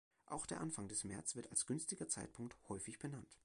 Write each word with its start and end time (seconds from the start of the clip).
Auch 0.25 0.47
der 0.47 0.61
Anfang 0.61 0.87
des 0.87 1.03
März 1.03 1.35
wird 1.35 1.51
als 1.51 1.67
günstiger 1.67 2.07
Zeitpunkt 2.07 2.57
häufig 2.69 2.97
benannt. 2.97 3.37